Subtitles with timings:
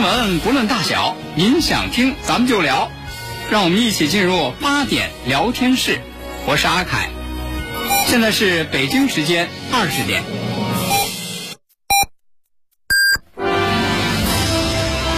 [0.00, 2.90] 新闻不论大小，您想听咱们就聊，
[3.50, 6.00] 让我们一起进入八点聊天室。
[6.46, 7.10] 我是阿凯，
[8.06, 10.22] 现在是北京时间二十点。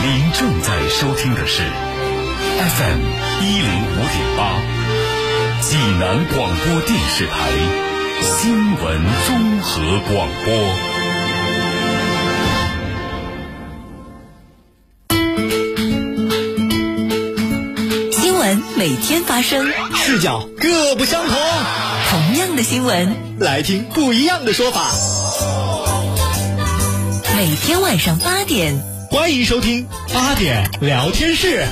[0.03, 1.63] 您正在收听的是
[2.59, 2.99] FM
[3.41, 4.59] 一零五点八，
[5.61, 7.53] 济南广播电视台
[8.21, 10.92] 新闻综合广播。
[18.83, 21.37] 每天发生，视角各不相同。
[22.11, 24.91] 同样的新闻，来听不一样的说法。
[27.37, 31.65] 每天晚上八点，欢迎收听八点聊天室。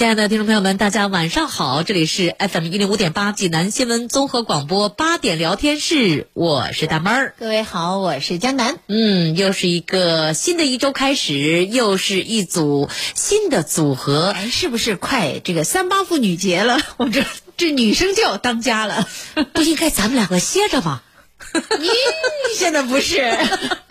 [0.00, 1.82] 亲爱的听众朋友们，大家晚上好！
[1.82, 7.34] 这里是 FM 一零五点八济南新闻综合广播八点聊天室，我是大妹儿。
[7.38, 8.78] 各位好，我是江南。
[8.86, 14.30] 嗯，又是一个新的一周开始，又是一组新的组合。
[14.30, 16.80] 哎，是不是快这个三八妇女节了？
[16.96, 17.22] 我这
[17.58, 19.06] 这女生就要当家了，
[19.52, 21.02] 不应该咱们两个歇着吗？
[21.78, 21.88] 你
[22.56, 23.36] 现在不是，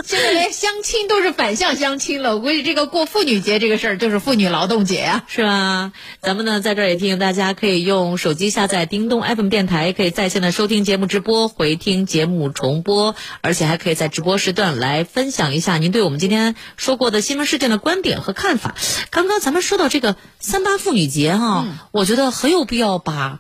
[0.10, 2.34] 现在连相亲都是反向相亲了。
[2.34, 5.94] 我估计这个过妇女节这个事儿就是妇女劳动节啊，是吧？
[6.20, 18.73] 咱们呢在这儿也提醒大家，可以用手机下载叮咚 FM 电台，可以在线的收听节目直播、回听节目重播，而且还可以在直播时段来分享一下您对我们今天说过的新闻事件的观点和看法。
[19.12, 23.40] 刚刚咱们说到这个三八妇女节哈，我觉得很有必要把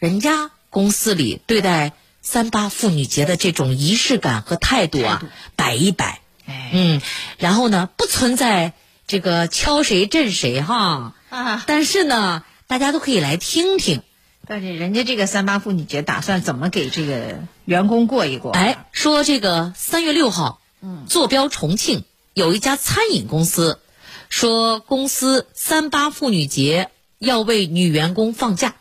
[0.00, 1.92] 人家公司里对待。
[2.20, 5.22] 三八妇女节的这种仪式感和态度啊，
[5.56, 7.00] 摆一摆，嗯，
[7.38, 8.74] 然后呢，不存在
[9.06, 14.02] 这个敲谁震谁哈，啊，但是呢，大家都可以来听听，
[14.46, 18.52] 但是人家这个三八妇女节打算怎么给这个员工过一过？
[18.52, 22.04] 哎，说这个三月六号，嗯，坐标重庆
[22.34, 23.80] 有一家餐饮公司，
[24.28, 28.74] 说公司三八妇女节要为女员工放假。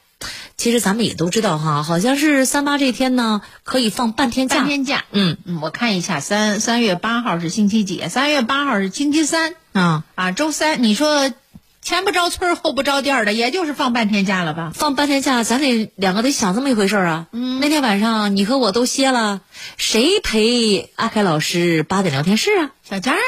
[0.57, 4.55] 其实咱们也都知道哈，好像是三八这天呢，可以放半天假。
[4.55, 8.07] 半天假，嗯嗯，我看一下，三三月八号是星期几？
[8.09, 10.81] 三月八号是星期三啊啊，周三。
[10.81, 11.31] 你说
[11.83, 14.71] 前不着村后不着店的，也就是放半天假了吧？
[14.73, 17.27] 放半天假，咱得两个得想这么一回事啊。
[17.33, 19.41] 嗯，那天晚上你和我都歇了，
[19.77, 22.71] 谁陪阿凯老师八点聊天室啊？
[22.81, 23.21] 小江啊。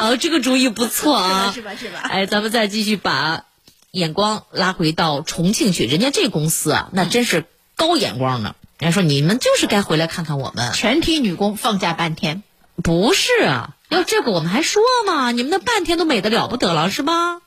[0.08, 2.00] 哦，这个主意不错啊，是吧是吧？
[2.10, 3.44] 哎，咱们再继续把。
[3.92, 8.54] 眼光拉回到重庆去，人家这公司啊，那真是高眼光呢。
[8.78, 12.42] 人家说你们就是该回来看看我们，全体女工放假半天，
[12.82, 13.76] 不是啊？
[13.88, 15.32] 要这个我们还说嘛？
[15.32, 17.40] 你们那半天都美得了不得了是吧？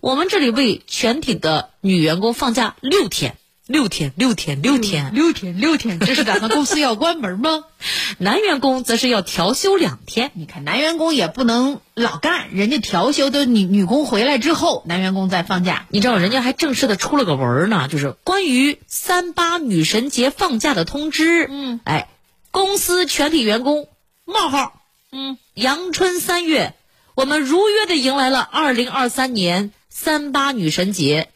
[0.00, 3.36] 我们这里为全体的女员工放假六天。
[3.66, 7.64] 六天，六天，六天，六天，六天，这是打算公司要关门吗？
[8.18, 10.32] 男员工则是要调休两天。
[10.34, 15.86] 你看，男员工也不能老干，人家调休都女女工回来之后，男员工再放假。
[15.88, 21.46] 你知道，人家还正式的出了个文儿呢，就是关于三八女神节放假的通知。
[21.50, 22.10] 嗯，哎，
[22.50, 23.88] 公司全体员工
[24.26, 24.74] 冒号，
[25.10, 26.74] 嗯，阳春三月，
[27.14, 31.30] 我们如约的迎来了二零二三年三八女神节。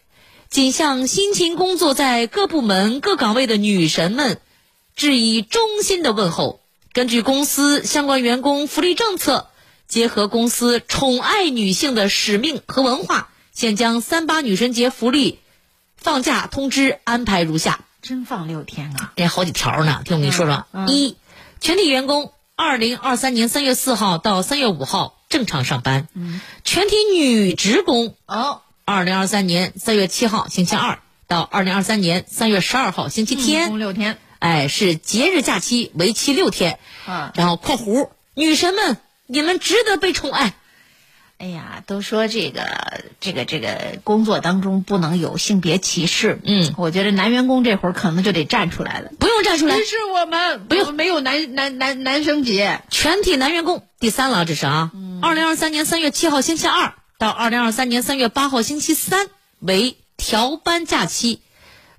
[0.51, 4.41] 仅向辛勤工作在各部门各岗位的女神们
[4.97, 6.61] 致以衷心的问候。
[6.95, 9.51] 根据公司相关员工福利政策，
[9.87, 15.39] 结合公司宠爱女性的使命和文化，现将三八女神节福利
[15.97, 19.13] 放假通知安排如下：真放六天啊！
[19.17, 20.65] 这好几条呢，听我跟你说说。
[20.89, 21.17] 一，
[21.61, 26.09] 全体员工二零二三年三月四号到三月五号正常上班。
[26.15, 28.63] 嗯，全体女职工哦。
[28.89, 34.17] 二零二三年三月七号星期二到二零二三年三月十二号星期天，共六天。
[34.39, 36.79] 哎，是节日假期，为期六天。
[37.05, 38.97] 啊，然后（括弧）女神们，
[39.27, 40.55] 你们值得被宠爱。
[41.37, 46.41] 哎呀，都说这个这个这个工作当中不能有性别歧视。
[46.43, 49.11] 嗯，我觉得男员工这会儿可能就得站出来了。
[49.21, 53.87] 不用站出来，歧视我们，不用，没有男男男男生节，全体男员工。
[54.01, 54.93] 第三了，这是啊。
[55.21, 56.95] 二零二三年三月七号星期二。
[57.19, 59.27] 到二零二三年三月八号星期三
[59.59, 61.41] 为调班假期，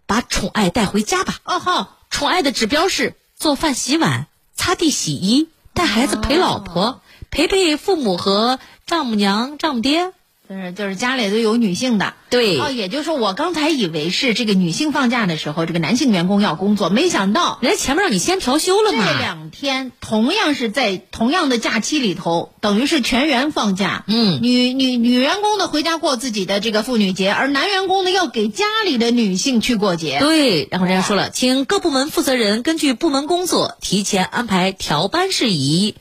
[0.05, 1.39] 把宠爱带回家吧。
[1.43, 7.01] 哦好，宠爱的指标是做饭、洗碗、擦地、洗衣、带孩子、陪老婆、
[7.31, 10.13] 陪陪父母和丈母娘、丈母爹。
[10.49, 19.05] 就是就是家里都有女性的，对哦，也就是说我刚才以为是这个女性放假的时候，这个男性员工要工作，没想到人家前面让你先调休了嘛。
[19.05, 24.03] 这两天同样是在同样的假期里头，等于是全员放假。
[24.07, 30.17] 嗯，女女女员工呢回家过自己的这个妇女节，而男员工呢要给家里的女性去过节。
[30.19, 35.93] 对，然后人家说了，请各部门负责人根据部门工作提前安排调班事宜。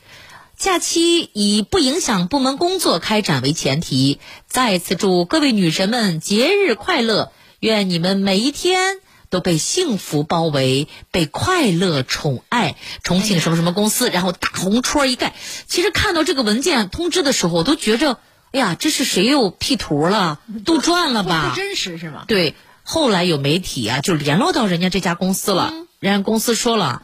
[0.58, 4.18] 假期以不影响部门工作开展为前提，
[4.48, 7.30] 再次祝各位女神们节日快乐！
[7.60, 8.96] 愿你们每一天
[9.30, 12.74] 都被幸福包围，被快乐宠爱。
[13.04, 15.32] 重庆什么什么公司，然后大红戳一盖。
[15.68, 18.18] 其实看到这个文件通知的时候，我都觉着，
[18.50, 20.40] 哎呀，这是谁又 P 图了？
[20.64, 21.50] 杜撰了吧？
[21.50, 22.24] 不真实是吗？
[22.26, 22.56] 对。
[22.82, 27.02] 后来有媒体啊，就联络到人家这家公司了，人家公司说了。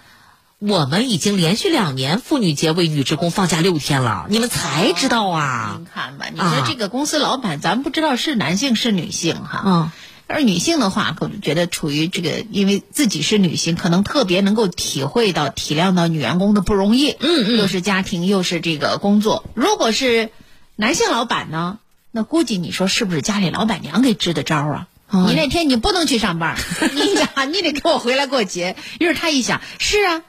[0.66, 5.74] 我们已经连续两年妇女节为女职工放假六天了，你们才知道啊？
[5.76, 9.62] 您看吧，你说这个公司老板，咱不知道是男性是女性哈。
[9.66, 9.90] 嗯。
[10.26, 17.10] 而女性的话，可能觉得处于这个，因为自己是女性，可能特别能够体会到、体谅到女员工的不容易。
[17.10, 17.58] 嗯嗯。
[17.58, 19.44] 又是家庭，又是这个工作。
[19.52, 20.30] 如果是
[20.76, 21.78] 男性老板呢，
[22.10, 24.86] 那估计你说是不是家里老板娘给支的招啊？
[25.10, 26.56] 你那天你不能去上班，
[26.94, 28.76] 你想你得给我回来过节。
[28.98, 30.22] 于是他一想，是啊。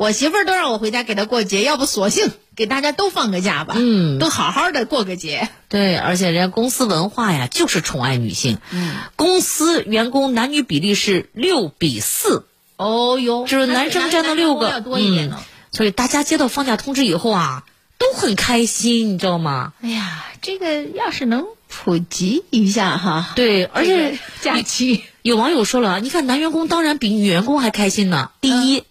[0.00, 5.50] 我媳妇儿都让我回家给她过节，要不索性给大家都放个假吧，嗯，都好好的过个节。
[5.68, 8.56] 对，而且人家公司文化呀，就是宠爱女性。
[8.70, 12.46] 嗯，公司员工男女比例是六比四。
[12.78, 15.38] 哦哟，就是男生占到六个，要多一点呢。
[15.70, 17.64] 所以大家接到放假通知以后啊，
[17.98, 19.74] 都很开心，你知道吗？
[19.82, 23.32] 哎呀，这个要是能普及一下哈。
[23.36, 28.30] 对，而且假期有网友说了，你看男员工当然比女员工还开心呢。
[28.40, 28.84] 第一。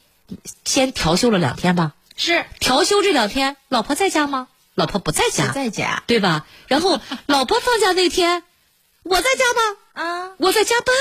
[0.66, 4.48] 先调休了两天吧，是调休这两天，老婆在家吗？
[4.76, 6.46] 老婆不在家，在家，对吧？
[6.68, 8.44] 然后 老婆放假那天，
[9.04, 9.78] 我在家吗？
[9.94, 10.96] 啊，我在加班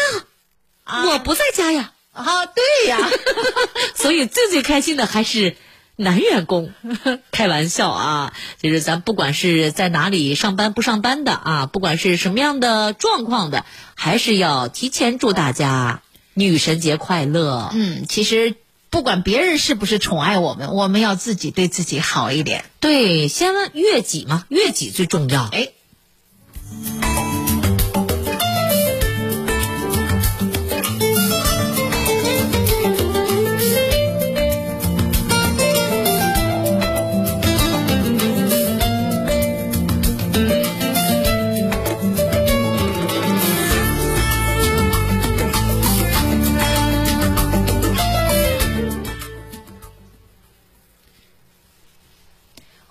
[0.82, 1.92] 啊，我不在家呀。
[2.12, 2.98] 啊，对呀，
[3.94, 5.56] 所以最最开心的还是
[5.94, 6.72] 男员工。
[7.30, 13.64] 开玩笑啊，就是咱不管是在哪里上班不上班的啊，不管是什么样的状况的，
[13.94, 16.02] 还是要提前祝大家
[16.34, 17.70] 女神节快乐。
[17.72, 18.56] 嗯，其实。
[18.90, 22.64] 不管别人是不是宠爱我们，我们要自己对自己好一点。
[22.80, 25.44] 对，先问悦己嘛，悦己最重要。
[25.52, 25.68] 哎。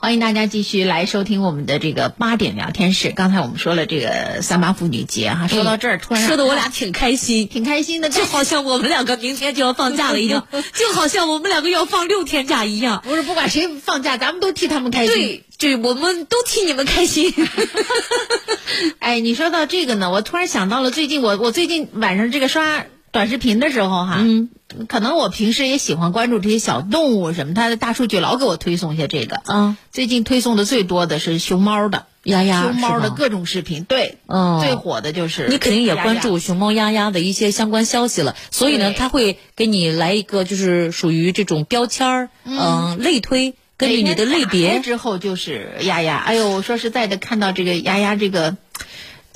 [0.08, 3.12] 欢迎大家继续来收听我们的这个八点聊天室。
[3.14, 13.04] 刚才我们说了这个三八妇女节哈，说到这儿突然说的我俩挺开心， 挺开心的，就好像我们两个明天就要放假了一样， 就好像我们两个要放六天假一样。
[13.04, 15.14] 不是，不管谁放假，咱们都替他们开心。
[15.14, 17.34] 对，对，我们都替你们开心。
[19.00, 24.20] 哎，你说到这个呢，我突然想到了最近我我最近晚上这个刷短视频的时候哈。
[24.22, 24.48] 嗯。
[24.86, 29.42] 可能我平时也喜欢关注这些小动物什么，它的大数据老给我推送一些这个。
[29.46, 33.84] 嗯，最近推送的最多的是熊猫的丫丫，熊猫的各种视频。
[33.86, 46.18] 对，嗯，最火的就是你肯定也关注熊猫丫丫的一些相关消息了，所以呢，他会给你来一个就是属于这种标签儿，嗯，类推，根据你的类别之后就是丫丫。
[46.18, 48.58] 哎呦，说实在的，看到这个丫丫这个。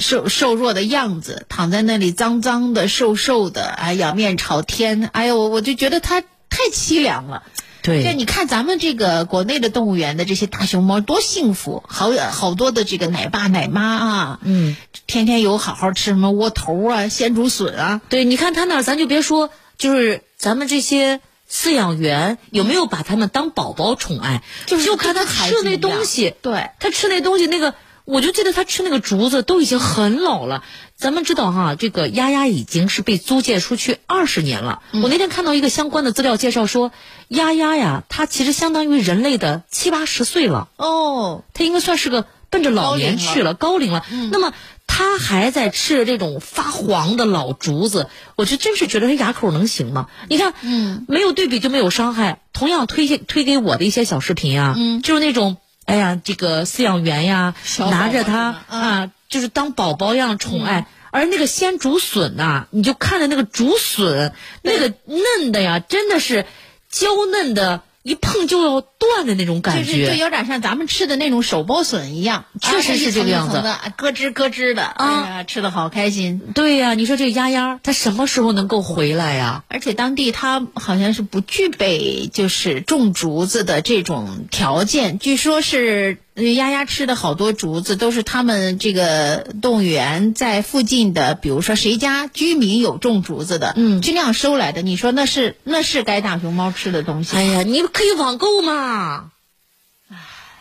[0.01, 7.43] 瘦瘦弱的样子，躺在那里脏脏的、瘦瘦的，哎，仰面朝天，哎呦，我我就觉得它太凄凉了。
[7.83, 14.75] 对，你看咱们这个国内的动物园的这些大熊猫多幸福，好好多的这个奶爸奶妈啊，嗯，
[15.07, 18.01] 天天有好好吃什么窝头啊、鲜竹笋啊。
[18.09, 21.21] 对，你看他那儿，咱就别说，就是咱们这些
[21.51, 27.73] 饲养员有没有把他们当宝宝宠爱，就是就看他吃那东西，对他吃那东西那个。
[28.11, 30.63] 我就记得他吃那个竹子都已经很老了。
[30.97, 34.81] 咱们知道哈，这个丫丫已经是被租借出去二十年了。
[34.91, 36.91] 我那天看到一个相关的资料介绍说，
[37.29, 40.67] 丫丫呀，它其实相当于人类的七八十岁了。
[40.75, 44.05] 哦，它应该算是个奔着老年去了，高龄了。
[44.29, 44.53] 那么
[44.87, 50.07] 它还在吃这种发黄的老竹子，我就真是觉得它牙口能行吗？
[50.27, 52.41] 你看，嗯，没有对比就没有伤害。
[52.51, 55.55] 同样推荐推给我的一些小视频啊，嗯，就是那种。
[55.85, 60.87] 哎呀，这个饲养员呀，拿着它啊，就是当宝宝一样宠爱。
[61.11, 66.45] 而那个鲜竹笋呐，你就看着那个竹笋，那个嫩的呀，真的是
[66.89, 70.17] 娇嫩的，一碰就要断的那种感觉就是就觉。
[70.17, 73.61] 有点像咱们吃的那种手剥笋一样，确实是这个样子
[73.97, 76.41] 咯吱咯吱的，哎呀，吃的好开心。
[76.55, 79.63] 对呀、你说这个丫丫，它什么时候能够回来呀？
[79.67, 94.81] 而且当地它好像是不具备就是种竹子的这种条件，据说是呃丫丫吃的好多竹子都是他们这个动物园在附近的，比如说谁家居民有种竹子的，嗯就那样收来的。
[94.81, 99.31] 你说那是那是该大熊猫吃的东西，哎呀，你可以网购嘛，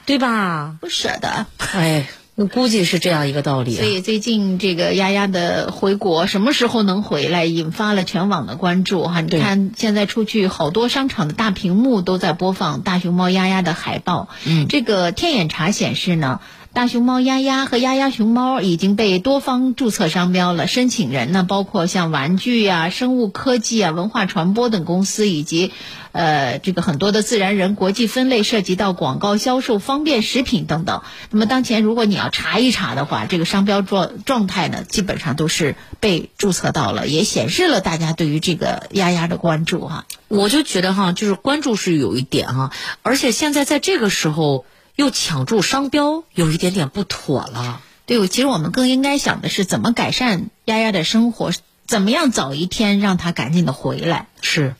[0.07, 0.77] 对吧？
[0.81, 1.47] 不舍得。
[1.73, 2.09] 哎，
[2.41, 3.81] 我估计是这样一个道理、啊。
[3.81, 9.21] 所以最近这个丫丫的回国什么时候能回来，引发了全网的关注哈。
[9.21, 14.31] 你看现在出去好多商场的大屏幕都在播放大熊猫丫丫的海报。
[14.47, 16.41] 嗯这个天眼查显示呢。
[16.73, 25.73] 大熊猫丫丫和丫丫熊猫已经被多方注册商标了，申请人呢包括像玩具啊、生物科技啊、文化传播等公司，以及
[26.13, 31.03] 呃这个很多的自然人国际分类涉及到广告销售、方便食品等等。
[31.31, 40.07] 那么当前如果你要查一查的话，这个商标状状态呢，基本上都是被注册到了，也显示了大家对于这个丫丫的关注哈。
[40.29, 42.71] 我就觉得哈，就是关注是有一点哈，
[43.03, 44.65] 而且现在在这个时候
[45.01, 47.81] 又抢注商标，有一点点不妥了。
[48.05, 51.53] 对，其实我们更应该想的是怎么改善丫丫的生活，
[51.87, 54.29] 怎么样早一天让她赶紧的回来。
[54.43, 54.75] 是。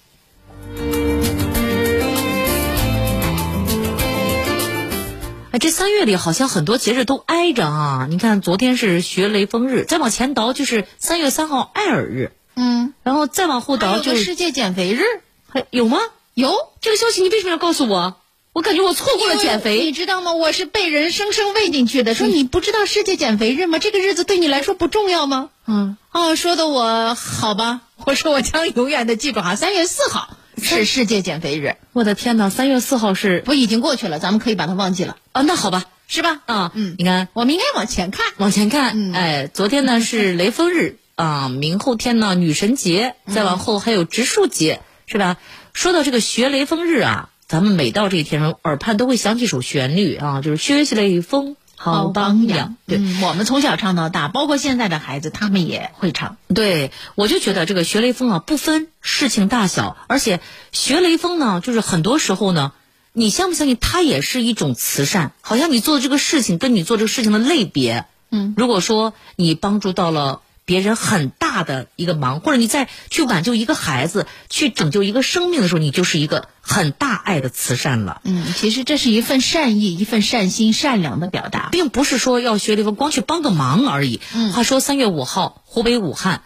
[5.53, 8.07] 哎，这三月里好像很多节日都挨着啊！
[8.11, 15.01] 你看，昨天是学雷锋日，再往前倒就是三月三号爱尔日，嗯，然后再往后倒就是世界减肥日，
[15.49, 15.97] 还有吗？
[16.35, 18.20] 有这个消息你为什么要告诉我？
[18.53, 19.93] 我感觉我错过了减肥你。
[19.93, 20.33] 知道吗？
[20.33, 23.79] 我是被人生生喂进去的，说你不知道世界减肥日吗？
[23.79, 25.51] 这个日子对你来说不重要吗？
[25.67, 32.51] 嗯，哦，说的我好吧，我说我将永远的记住哈，三月四号是世界减肥日，我的天哪！
[32.51, 36.41] 三月四号是不已经过去了，咱们可以把它忘记了，啊，那好吧是吧？
[36.47, 38.27] 啊，嗯你看我们应该往前看。
[38.37, 45.37] 往前看，嗯哎，昨天呢是雷锋日 啊，明后天呢女神节，再往后还有植树节，是吧？
[45.73, 52.77] 说到这个学雷锋日啊，咱们每到这一天，耳畔都会响起一首旋律啊，就是学习雷锋好榜样。
[52.87, 56.37] 对、嗯，我们从小唱到大，包括现在的孩子，他们也会唱。
[56.55, 60.39] 对，我就觉得这个学雷锋啊，不分事情大小，而且
[60.71, 62.71] 学雷锋呢，就是很多时候呢，
[63.13, 78.21] 你相不相信，它也是一种慈善，好像你做的这个事情跟你做这个事情的类别，嗯，如果说你帮助到了别人很大的一个忙，或者你在去挽救一个孩子，去拯救一个生命的时候，你就是一个很大爱的慈善了。
[78.23, 81.71] 嗯，其实这是一份善意，一份善心、善良的表达。
[81.73, 84.21] 并不是说要学雷锋光去帮个忙而已。
[84.33, 86.43] 嗯话说三月五号，湖北武汉，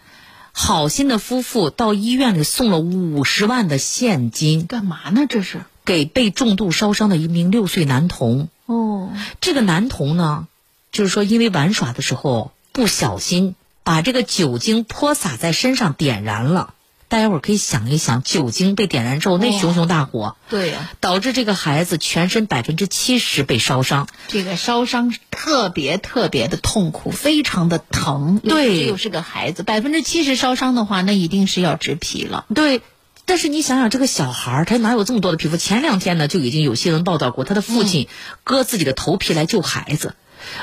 [0.52, 5.26] 好心的夫妇到医院里送了五十万的现金，干嘛呢？
[5.28, 5.60] 这是？
[5.84, 8.48] 给被重度烧伤的一名六岁男童。
[8.64, 9.12] 哦，
[9.42, 10.48] 这个男童呢，
[10.92, 13.54] 就是说因为玩耍的时候不小心
[13.84, 16.74] 把这个酒精泼洒在身上点燃了。
[17.06, 24.08] 大家伙儿可以想一想，酒精被点燃之后那熊熊大火，对呀、导致这个孩子全身百分之七十被烧伤。
[24.26, 28.40] 这个烧伤特别特别的痛苦，非常的疼。
[28.42, 32.46] 对又是个孩子，百分之七十烧伤的话，那一定是要植皮了。
[32.52, 32.80] 对，
[33.26, 35.56] 但是你想想，这个小孩儿他哪有这么多的皮肤？
[35.56, 38.08] 前两天呢，就已经有新闻报道过，他的父亲
[38.42, 40.16] 割自己的头皮来救孩子。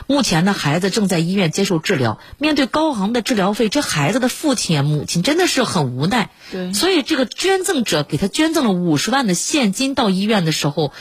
[0.07, 2.19] 目前呢，孩子正在医院接受治疗。
[2.37, 6.29] 面对高昂的治疗费，这孩子的父亲啊、母亲真的是很无奈。
[6.51, 10.93] 对所以这个捐赠者给他捐赠了五十万的现金到医院的时候，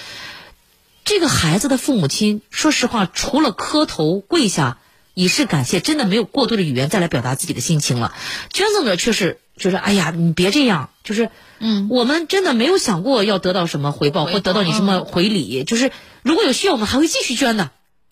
[1.05, 4.79] 这个孩子的父母亲，说实话，除了磕头跪下
[5.15, 8.15] 以示感谢，真的没有过多的语言再来表达自己的心情了。
[8.53, 15.91] 捐赠者却是就是哎呀，你别这样，就是嗯，我们真的没有想过要得到什么回报回报或得到你什么回礼，就是
[16.23, 17.71] 如果有需要，我们还会继续捐的。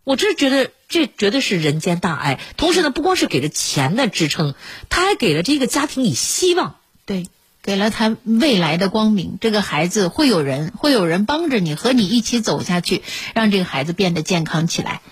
[0.08, 2.40] 我真觉得这绝对是人间大爱。
[2.56, 4.54] 同时呢，不光是给了钱的支撑，
[4.88, 6.76] 他还给了这个家庭以希望。
[7.04, 7.26] 对，
[7.62, 9.36] 给了他未来的光明。
[9.38, 13.02] 这个孩子会有人，会有人帮着你，和你一起走下去，
[13.34, 15.02] 让这个孩子变得健康起来。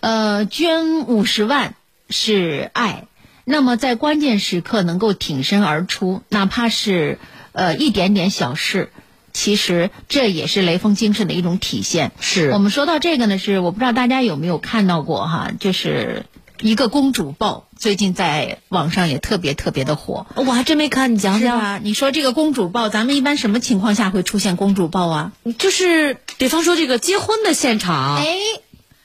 [0.00, 1.76] 呃，捐五十万
[2.10, 3.04] 是爱，
[3.44, 7.20] 那么在关键时刻能够挺身而出，哪怕是
[7.52, 8.90] 呃一点点小事。
[9.32, 12.12] 其实这也是雷锋精神的一种体现。
[12.20, 16.26] 是我们说到这个呢，是我不知道大家有没有看到过哈，就是
[16.60, 20.26] 一个公主抱，最近在网上也特别特别的火。
[20.36, 21.58] 我还真没看，你讲讲。
[21.58, 21.80] 是吧？
[21.82, 25.32] 你说这个公主抱，咱们一般什么情况下会出现公主抱啊？
[25.58, 28.38] 就是比方说这个结婚的现场，哎，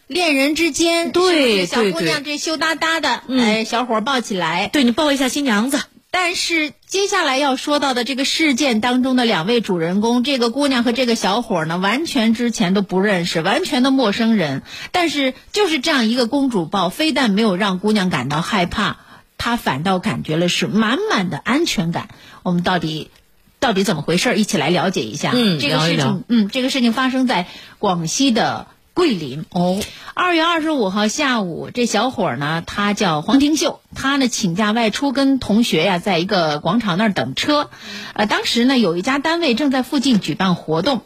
[0.06, 5.80] 恋人之间，对是小姑娘这羞答答的，嗯哎，小伙抱起来，对你抱一下新娘子，
[6.20, 14.64] 但是接下来要说到的这个事件当中的两位主人公，这个姑娘和这个小伙呢，完全之前都不认识，完全的陌生人。
[14.92, 18.98] 但是就是这样一个公主抱，非但没有让姑娘感到害怕，
[19.38, 22.10] 她反倒感觉了是满满的安全感。
[22.42, 23.12] 我们到底
[23.60, 24.38] 到底怎么回事？
[24.38, 25.34] 一起来了解一下。
[25.36, 27.46] 嗯，这个事情，嗯，这个事情发生在
[27.78, 28.66] 广西的
[28.98, 29.46] 桂林。
[29.52, 29.80] 哦，
[30.16, 37.70] 二月二十五号下午，这小伙儿呢，他叫黄廷秀，他呢请假外出，跟同学呀，在一个广场那儿等车。
[38.16, 41.04] 呃，当时呢，有一家单位正在附近举办活动。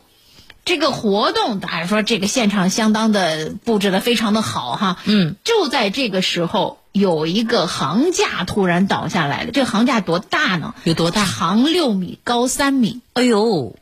[0.63, 4.97] 这个活动，当然说这个现场相当的布置的非常的好哈。
[5.03, 9.51] 嗯，就在这个时候，有一个行架突然倒下来了。
[9.51, 10.75] 这个行架多大呢？
[10.85, 11.25] 有多大？
[11.25, 13.75] 长六米，高三米，哎呦，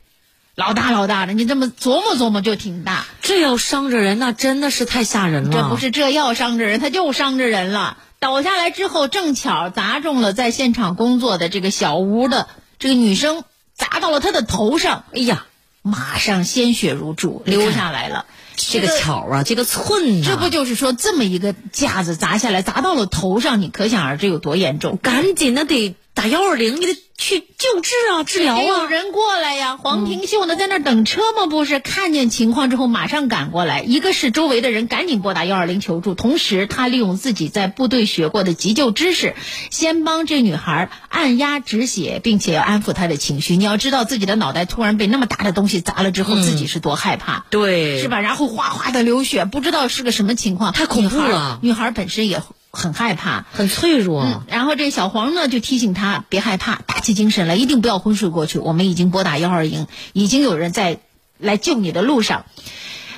[0.60, 1.34] 老大老大的。
[1.34, 3.06] 你这么琢磨琢磨就挺大。
[3.22, 5.51] 这要伤着人，那真的是太吓人了。
[5.54, 7.98] 这不是这要伤着人，他就伤着人了。
[8.20, 15.06] 倒下来之后，正巧砸中了在现场工作的这个小屋的这个女生，砸到了她的头上。
[15.13, 15.46] 哎呀，
[15.82, 18.25] 马上鲜血如注，流下来了。
[18.58, 25.00] 这个巧啊，这个寸呐，这不就是说这么一个架子砸下来，砸到了头上，你可想而知有多严重。
[25.01, 28.88] 赶紧的得打幺二零，你得去救治啊，治疗啊有啊。
[28.90, 29.78] 人过来呀！
[29.78, 31.46] 黄廷秀呢，在那等车吗？
[31.46, 33.82] 不是，看见情况之后马上赶过来。
[33.82, 39.34] 一个是周围的人赶紧拨打幺二零求助，同时他利用自己在部队学过的急救知识，
[39.72, 43.56] 先帮这女孩按压止血，并且要安抚她的情绪。
[43.56, 47.46] 你要知道自己的脑袋突然被那么大的东西砸了之后，自己是多害怕。
[47.50, 48.10] 对，是？
[48.10, 48.20] 吧？
[48.20, 52.40] 然后哗哗的流血，不知道是个什么情况，太恐怖了女孩本身也
[52.72, 54.24] 很害怕，很脆弱。
[54.24, 58.60] 嗯，然后这小黄呢就提醒他别害怕，打起精神来，一定不要昏睡过去。
[58.60, 61.00] 我们已经拨打幺二零，已经有人在
[61.38, 62.46] 来救你的路上。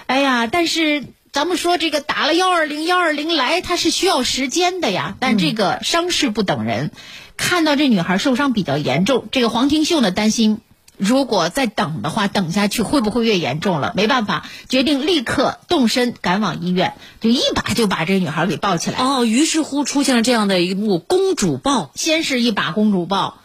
[0.05, 5.15] 哎呀，但是咱们说这个打了幺二零，幺二零来，它是需要时间的呀。
[5.20, 6.91] 但这个伤势不等人，
[7.38, 10.60] 看到这女孩受伤比较严重，这个黄廷秀呢担心。
[11.01, 13.91] 如果再等的话，等下去会不会越严重了？
[13.96, 19.00] 没办法，决定立刻动身赶往医院，就一把就把这女孩给抱起来。
[19.00, 21.89] 哦，于是乎出现了这样的一幕公主抱。
[21.96, 23.39] 先是一把公主抱，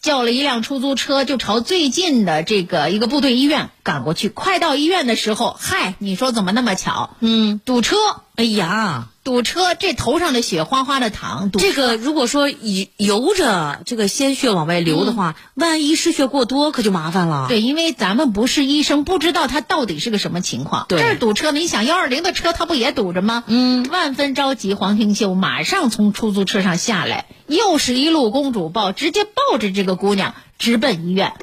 [0.00, 4.28] 叫了一辆出租车，就朝最近的这个一个部队医院赶过去。
[4.28, 7.10] 快到医院的时候，嗨，你说怎么那么巧？
[7.20, 7.94] 嗯，堵车，
[8.34, 11.50] 哎呀，堵车，这头上的血哗哗的淌。
[11.50, 17.46] 堵这个如果说以由着这个鲜血往外流的话，万一失血过多，可就麻烦了。
[17.48, 20.86] 对，因为咱们不是医生，不知道他到底是个什么情况。
[20.88, 23.44] 对这儿堵车呢，你想幺二零的车，他不也堵着吗？
[23.46, 31.34] 嗯，万分着急，黄廷秀马上从出租车上下来，又是一路公主抱，直接抱着这个姑娘直奔医院。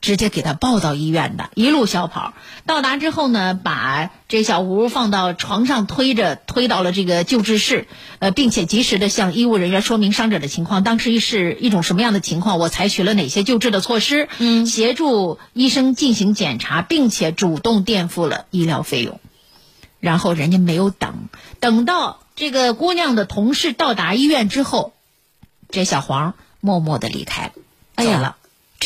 [0.00, 2.34] 直接给他抱到医院的，一路小跑。
[2.64, 7.88] 到达之后呢，把这小吴放到床上，推着推到了这个救治室，
[8.20, 19.18] 呃，并且及时的向医务人员说明伤者的情况，当时是一种什么样的情况，我采取了哪些救治的措施，嗯，协助医生进行检查，并且主动垫付了医疗费用。
[19.98, 21.28] 然后人家没有等，
[21.58, 24.92] 等到这个姑娘的同事到达医院之后，
[25.70, 27.52] 这小黄默默的离开了。
[27.96, 28.36] 哎呀走了。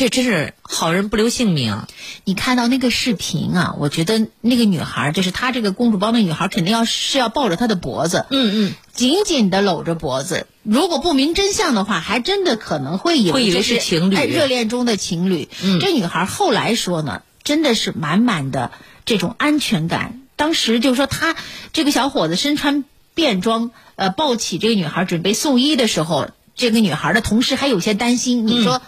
[0.01, 1.89] 这真是好人不留性命啊！
[2.25, 10.47] 你看到那个视频啊，我觉得那个女孩，就是她这个公主抱那女孩，肯定要是要抱着她的脖子，嗯嗯，紧紧的搂着脖子。
[10.63, 15.51] 如果不明真相的话，还真的可能会以为会以为这是情侣哎热恋中的情侣。
[15.63, 18.73] 嗯这女孩后来说呢，真的是满满的
[19.05, 20.23] 这种安全感。
[20.35, 21.37] 当时就说她
[21.75, 28.47] 这个小伙子身穿便装，呃，抱起这个女孩准备送医的时候，这个女孩的同事还有些担心。
[28.47, 28.81] 你说。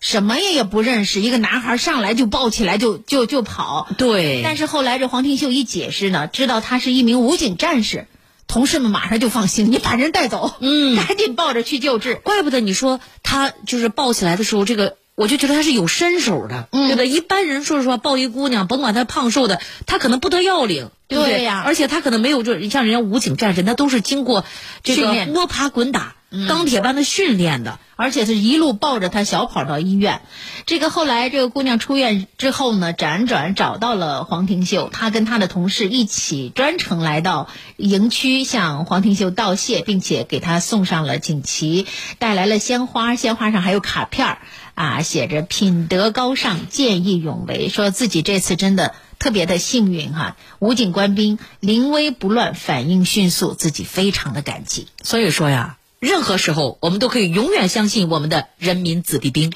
[0.00, 4.42] 什么也也不认识，一个男孩上来就抱起来就就就跑，对。
[4.44, 8.06] 但是后来这黄廷秀一解释呢，知道他是一名武警战士，
[8.46, 12.14] 同事们马上就放心，你把人带走，嗯 赶紧抱着去救治。
[12.14, 17.04] 怪不得你说他就是抱起来的时候，这个我就觉得他是有身手的，嗯对吧？
[17.04, 24.44] 一般人说实话，抱一姑娘，甭管她胖瘦的，他可能不得要领，对不对而且他可能没有就像人家武警战士，那都是经过
[24.84, 26.14] 这个摸爬滚打、
[26.48, 27.80] 钢铁般的训练的。
[27.98, 30.22] 而且是一路抱着他小跑到医院。
[30.66, 41.86] 这个后来这个姑娘出院之后呢，辗转找到了黄廷秀，她跟她的同事一起专程来到营区向黄廷秀道谢，并且给他送上了锦旗，
[42.20, 44.38] 带来了鲜花，鲜花上还有卡片儿
[44.74, 48.94] 啊，写着品德高尚、见义勇为，说自己这次真的。
[49.18, 54.86] 特别的幸运哈、武警官兵临危不乱，反应迅速，自己非常的感激。
[55.02, 59.52] 所以说呀，任何时候我们都可以永远相信我们的人民子弟兵。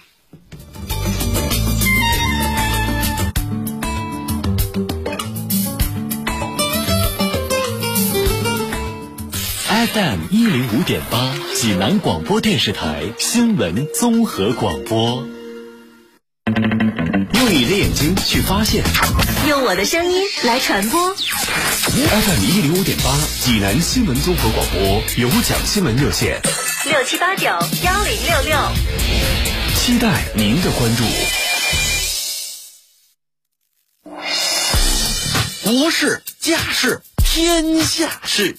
[9.94, 15.24] FM 一零五点八，济南广播电视台新闻综合广播。
[17.34, 18.84] 用你的眼睛去发现
[19.48, 21.14] 用我的声音来传播。
[21.14, 26.40] ，FM 一零五点八，济南新闻综合广播有奖新闻热线，
[26.84, 28.58] 六七八九幺零六六。
[29.76, 31.04] 期待您的关注。
[35.64, 38.56] 国事、家事、天下事，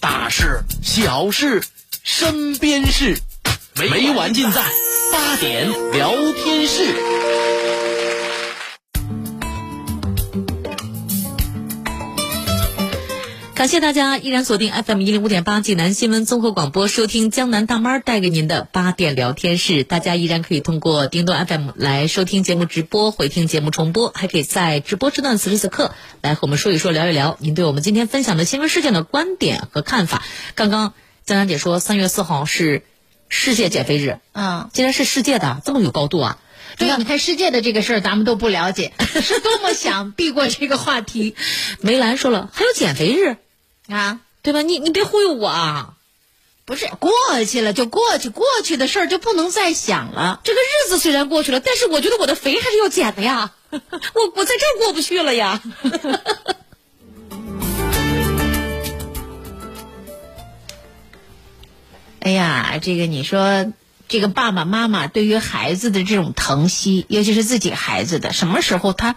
[0.00, 1.62] 大事、小事、
[2.02, 3.20] 身边事，
[3.74, 4.62] 每晚尽在
[5.12, 7.17] 八点聊天室。
[13.58, 19.82] 感谢大家依然锁定 FM 一零五点八济南新闻综合广播，收听江南大妈带给您的八点聊天室。
[19.82, 25.92] 大家依然可以通过叮咚 FM 来收听节目直播、回听节目重播，还可以在直播时段此时此刻
[26.22, 30.22] 来和我们说一说、聊一聊您对我们今天分享的新闻事件的观点和看法。
[30.54, 30.94] 刚刚
[31.26, 32.84] 江南姐说，三月四号是
[33.28, 36.38] 世界减肥日，嗯，竟然是世界的，这么有高度啊！
[36.76, 41.34] 对，你看世界的这个事儿，咱们都不了解，是多么想避过这个话题
[41.82, 43.36] 梅兰说了，还有减肥日，
[43.88, 44.20] 啊！
[44.42, 44.62] 对吧？
[44.62, 45.94] 你你别忽悠我啊！
[46.64, 47.10] 不是过
[47.46, 50.40] 去了就过去，过去的事儿就不能再想了。
[50.44, 53.80] 这个日子虽然过去了，但是我觉得我的肥还是要减的呀， 我
[54.36, 55.62] 我在这儿过不去了呀。
[62.20, 63.72] 哎呀，这个你说，
[64.06, 69.16] 这个爸爸妈妈对于孩子的这种疼惜，尤其是自己孩子的，什么时候他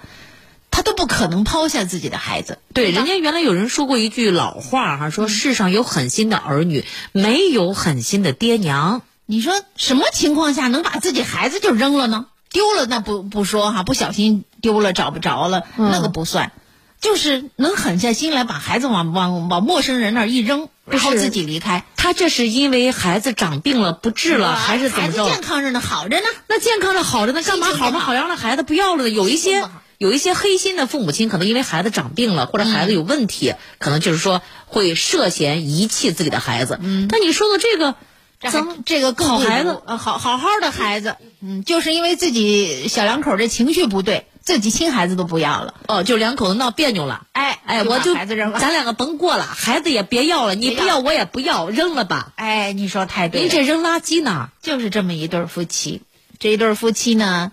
[0.71, 2.57] 他都不可能抛下自己的孩子。
[2.73, 9.03] 对，人家原来有人说过一句老话哈、说世上有狠心的儿女，没有狠心的爹娘。
[9.27, 12.25] 你说什么情况下能把自己孩子就扔了呢？
[12.49, 16.51] 丢了那不不说哈，不小心丢了找不着了，那个不算。
[16.99, 25.41] 就是能狠下心来把孩子往往往陌生人那儿一扔，然后自己离开，他这是因为孩子长病了不治了，还是怎么着孩子健？
[25.41, 26.27] 康着呢，好着呢。
[26.47, 29.09] 那健康着好着呢，干嘛好好不好让那孩子不要了呢？
[29.09, 29.63] 有一些
[30.01, 36.79] 有一些黑心的父母亲，可能因为孩子长病了或者孩子有问题，可能就是说会涉嫌遗弃自己的孩子。
[36.81, 37.93] 嗯，但你说的这个，
[38.39, 47.27] 这咱们这个更不好孩子呃，好好好的孩子，嗯，就是因为自己小两口这情绪不对，自己亲孩子都不要了，哦，就两口子闹别扭了。
[47.33, 52.33] 哎哎，我就孩子扔了，咱两个甭过了，孩子也别要了，你不要我也不要，扔了吧。
[52.37, 54.49] 哎，你说太对了，您这扔垃圾呢？
[54.63, 56.01] 就是这么一对夫妻，
[56.39, 57.51] 这一对夫妻呢，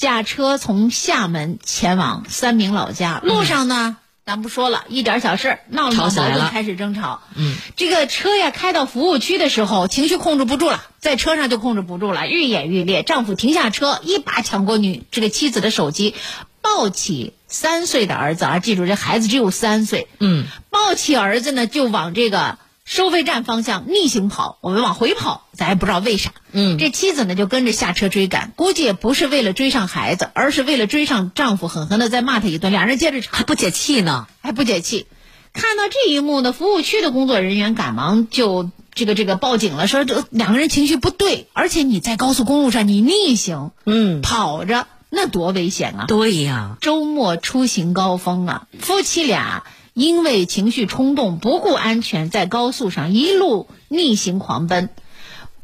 [0.00, 3.98] 驾车从厦门前往三明老家，路上呢。
[4.24, 7.20] 咱不说了，一点小事闹了矛盾开始争吵。
[7.34, 13.02] 嗯，这个车呀开到服务区的时候，情绪控制不住了，在车上就控制不住了，愈演愈烈。
[13.02, 16.14] 丈夫停下车，一把抢过女这个妻子的手机，
[16.62, 20.08] 抱起三岁的儿子啊，记住这孩子只有三岁。
[20.18, 22.56] 嗯，抱起儿子呢，就往这个
[22.90, 26.32] 收费站方向逆行跑，我们往回跑，咱也不知道为啥。
[26.50, 34.26] 嗯这妻子呢就跟着下车追赶，估计也不是为了追上孩子，而是为了追上丈夫，狠狠的再骂他一顿，俩人接着吵，还不解气呢。
[34.42, 35.06] 还不解气。
[35.52, 46.04] 看到这一幕呢，服务区的工作人员赶忙就这个这个报警了，说这两个人情绪不对，而且你在高速公路上你逆行，嗯，跑着那多危险啊！
[46.08, 49.62] 对呀，周末出行高峰啊，夫妻俩
[50.00, 54.88] 因为情绪冲动，不顾安全，在高速上一路逆行狂奔，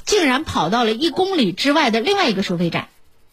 [0.05, 2.88] 竟然跑到了一公里之外的另外一个收费站。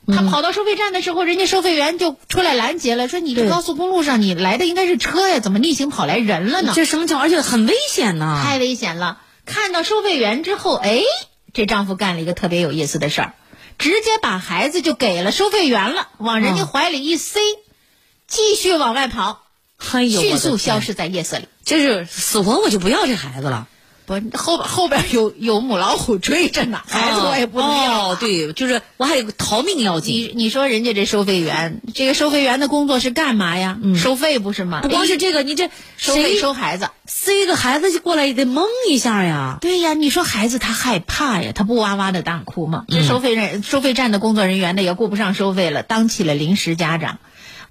[0.08, 6.72] 他跑到收费站的时候，人家收费员就出来拦截了，说：“你这高速公路上你来的应该是车呀，怎么逆行跑来人了呢？
[6.74, 7.26] 这什么情况？
[7.26, 8.42] 而且很危险呢。
[8.46, 11.02] 太危险了！”看到收费员之后，哎，
[11.52, 13.34] 这丈夫干了一个特别有意思的事儿，
[13.78, 17.42] 直接把孩子就给了收费员了，往人家嗯怀里一塞，
[18.26, 19.43] 继续往外跑。
[19.92, 21.48] 哎呦，迅速消失，在夜色里。
[21.66, 23.68] 这是死活我就不要这孩子了。
[24.06, 28.08] 不，后边后边有有母老虎追着呢，孩子我也不能要啊。
[28.10, 30.14] 哦，对，就是我还有个逃命要紧。
[30.14, 33.78] 你你说人家这收费员，这个收费员的工作是干嘛呀？
[33.96, 34.82] 收费不是吗？
[34.82, 36.90] 不光是哎这个，你这收费谁收孩子。
[37.06, 39.58] 塞个孩子就过来也得蒙一下呀。
[39.62, 42.84] 对呀，你说孩子他害怕呀，他不哇哇的大哭吗？
[42.90, 47.20] 这收费人、收费站的工作人员呢也顾不上收费了，当起了临时家长。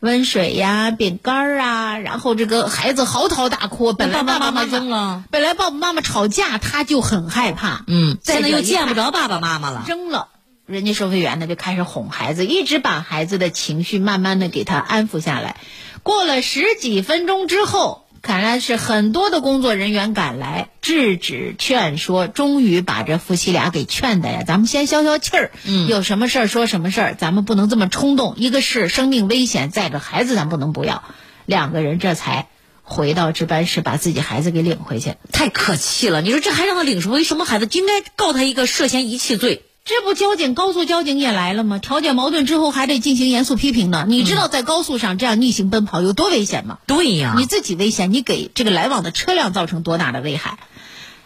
[0.02, 3.92] 温水呀、饼干儿啊，然后这个孩子嚎啕大哭。
[3.92, 7.84] 本来爸爸妈妈了，本来爸爸妈妈吵架，他就很害怕。
[7.86, 9.84] 嗯，现在又见不看着爸爸妈妈了。
[9.86, 10.26] 扔了。
[10.66, 15.54] 人家收费员呢就开始哄孩子，一直把孩子的情绪慢慢的给他安抚下来。
[16.02, 24.44] 过了十几分钟之后，看来是很多的工作人员赶来制止、劝说，终于把这夫妻俩给劝的呀。
[24.46, 28.34] 咱们先消消气儿，嗯有什么事儿说什么事儿，咱们不能这么冲动。
[28.36, 31.02] 一个是生命危险，再一个孩子咱不能不要。
[31.46, 32.46] 两个人这才
[32.84, 35.14] 回到值班室把自己孩子给领回去。
[35.32, 36.22] 太可气了！
[36.22, 37.66] 你说这还让他领回什么孩子？
[37.66, 39.64] 就应该告他一个涉嫌遗弃罪。
[39.84, 41.78] 这不交警高速交警也来了吗？
[41.78, 44.04] 调解矛盾之后还得进行严肃批评呢。
[44.06, 46.78] 你知道在高速上这样逆行奔跑有多危险吗？
[46.86, 50.58] 对呀，你自己危险，你给这个来往的车辆造成多大的危害？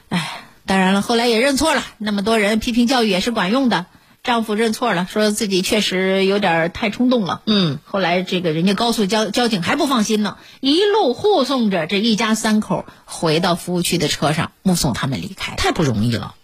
[0.09, 1.85] 哎，当然了，后来也认错了。
[1.99, 3.85] 那么多人批评教育也是管用的。
[4.25, 7.43] 丈夫认错了，说自己确实有点太冲动了。
[7.47, 16.35] 嗯，后来这个人家高速交交警还不放心呢，一路护送着这一家三口回到服务区的车上，目送他们离开，太不容易了。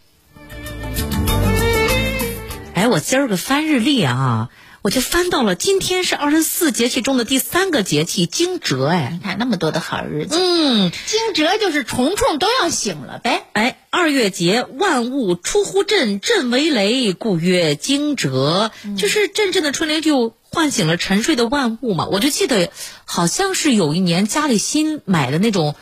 [2.82, 4.48] 哎，我今儿个翻日历啊，
[4.82, 8.88] 我就翻到了今天是二十四节气中的第三个节气惊蛰。
[8.88, 13.44] 哎，你看那么多的好日子，嗯，惊蛰就是虫虫都要醒了呗。
[13.52, 18.72] 哎，二月节，万物出乎震，震为雷，故曰惊蛰。
[18.98, 22.06] 就是阵阵的春雷就唤醒了沉睡的万物嘛。
[22.06, 22.72] 我就记得
[23.04, 25.76] 好像是有一年家里新买的那种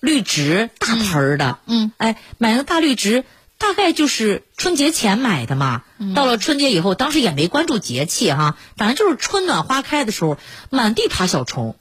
[0.00, 3.24] 绿植大盆儿的，嗯，哎，买了大绿植。
[3.62, 5.84] 大概就是春节前买的嘛，
[6.16, 10.36] 到了春节以后，当时也没关注节气哈，反正就是春暖花开的时候，
[10.68, 11.76] 满地爬小虫。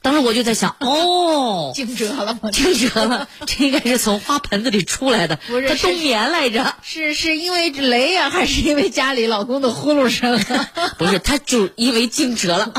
[0.00, 2.50] 当时我就在想， 哦，惊蛰了吗？
[2.52, 6.76] 惊蛰了， 这应该是从花盆子里出来的，不是它冬眠来着。
[6.82, 10.38] 是是因为雷呀，还是因为家里老公的呼噜声？
[10.98, 12.72] 不是，他就因为惊蛰了，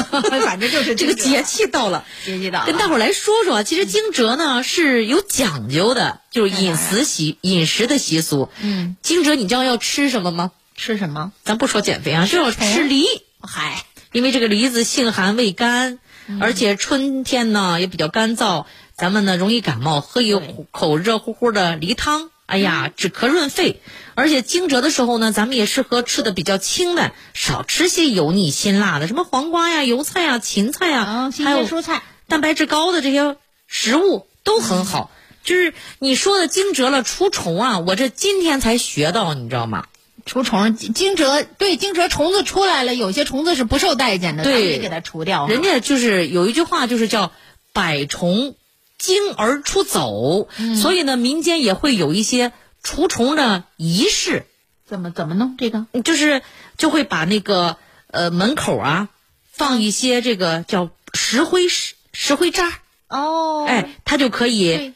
[0.46, 2.66] 反正就是这个节气到了，节气到了。
[2.66, 8.50] 跟大伙儿来说说，其实惊蛰呢是有讲究的，就是饮食习饮食的习俗。
[8.62, 10.52] 嗯，惊蛰你知道要吃什么吗？
[10.76, 11.34] 吃什么？
[11.44, 13.06] 咱不说减肥啊，就要吃梨。
[13.42, 16.00] 嗨，因为这个梨子性寒味甘。
[16.40, 18.66] 而且春天呢也比较干燥，
[18.96, 20.40] 咱们呢容易感冒，喝一
[20.72, 23.82] 口热乎乎的梨汤，哎呀，止咳润肺。
[24.16, 33.38] 而且惊蛰的时候呢，咱们也适合吃的比较清淡，少吃些油腻辛辣的，什么黄瓜呀、油菜呀、芹菜呀，还有蔬菜，蛋白质高的这些
[33.68, 35.10] 食物都很好。
[35.42, 39.86] 就是你说的惊蛰了除虫啊，我这今天才学到，你知道吗？
[40.30, 45.48] 除虫惊蛰对惊蛰虫子出来了，有些虫子是不受待见的，对，得给它除掉。
[45.48, 47.32] 人家就是有一句话，就是叫
[47.74, 48.54] “百虫
[49.00, 50.48] 惊而出走”，
[50.80, 52.52] 所以呢，民间也会有一些
[52.84, 54.46] 除虫的仪式。
[54.86, 55.88] 怎么怎么弄这个？
[56.04, 56.44] 就是
[56.78, 57.78] 就会把那个
[58.12, 59.10] 呃门口啊
[59.52, 62.72] 放一些这个叫石灰石石灰渣
[63.08, 64.94] 哦，哎，它就可以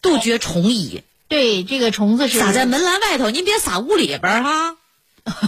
[0.00, 1.02] 杜绝虫蚁。
[1.30, 4.76] 对，这个虫子是撒在门栏外头，您别撒屋里边儿哈。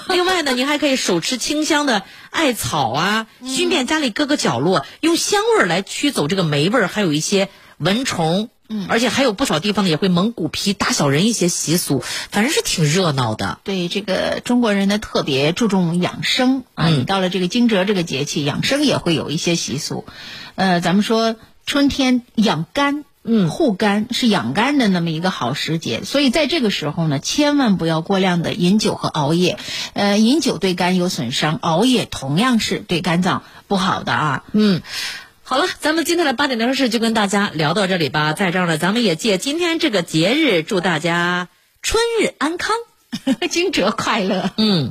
[0.08, 8.48] 另外呢，您还可以手持清香的艾草啊，熏遍家里各个角落，用香味儿来驱走这个霉味儿，还有一些蚊虫。
[8.68, 13.58] 嗯，而且还有不少地方呢也会蒙古皮打小人一些习俗，反正是挺热闹的。
[13.64, 20.04] 对，这个中国人呢特别注重养生啊，你到了这个惊蛰这个节气，养生也会有一些习俗。
[20.54, 21.34] 呃，咱们说
[21.66, 23.04] 春天养肝。
[23.24, 29.58] 嗯，护肝是养肝的那么一个好时节，所以在这个时候呢，千万不要过量的饮酒和熬夜。
[29.92, 34.44] 呃，饮酒对肝有损伤，熬夜同样是对肝脏不好的啊。
[34.52, 34.82] 嗯，
[35.44, 38.32] 好了，咱们今天的八点聊天室就跟大家聊到这里吧。
[38.32, 41.48] 在这儿呢，咱们也借今天这个节日，祝大家
[41.80, 42.74] 春日安康，
[43.50, 44.50] 惊蛰快乐。
[44.56, 44.90] 嗯。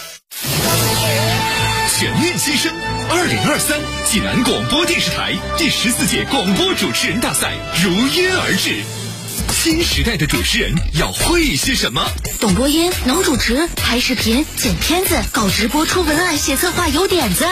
[2.01, 2.73] 全面新生，
[3.11, 8.73] 二零二三济南广播电视台第十四届广播主持人大赛如约而至。
[9.53, 12.03] 新时代的主持人要会些什么？
[12.39, 17.45] 懂播音，能主持，拍视频，剪片子，搞直播，出文案，写策划，有点子。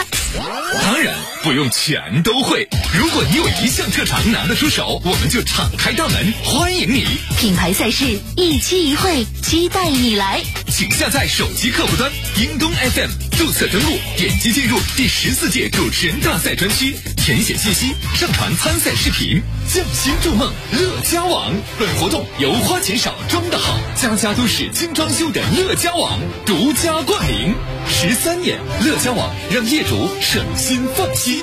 [0.82, 2.68] 当然不用全都会。
[2.92, 7.06] 如果你有一项特长拿得出手，我们就敞开大门欢迎你。
[7.38, 10.42] 品牌赛事一期一会，期待你来。
[10.66, 13.10] 请下载手机客户端叮咚 FM，
[13.40, 21.50] 注册登录，点击进入第十四届主持人大赛专区，填写信息，上传参赛视频，匠心筑梦，乐家网。
[21.78, 27.54] 本活动由花钱少装的好，家家都是精装修的乐家网独家冠名。
[27.88, 31.42] 十三年，乐家网让业主省心放心。